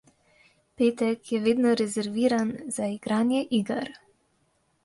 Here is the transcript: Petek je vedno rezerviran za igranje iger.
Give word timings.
Petek 0.81 1.33
je 1.33 1.41
vedno 1.43 1.75
rezerviran 1.81 2.57
za 2.79 2.89
igranje 2.97 3.43
iger. 3.59 3.93